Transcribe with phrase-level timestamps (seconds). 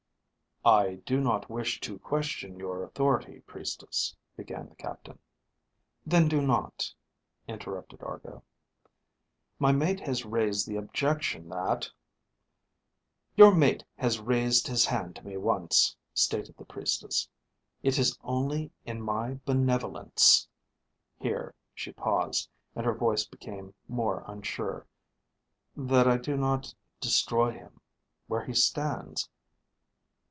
[0.71, 5.17] "_"I do not wish to question your authority, Priestess," began the captain.
[6.05, 6.93] "Then do not,"
[7.47, 8.43] interrupted Argo.
[9.57, 11.85] "My mate has raised the objection that..."
[13.37, 17.27] _"Your mate has raised his hand to me once," stated the Priestess.
[17.81, 20.47] "It is only in my benevolence..."
[21.23, 24.85] Here she paused, and her voice became more unsure,"...
[25.89, 27.81] that I do not destroy him
[28.27, 29.27] where he stands."